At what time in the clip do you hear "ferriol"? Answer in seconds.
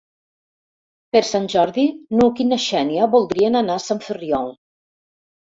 4.09-4.53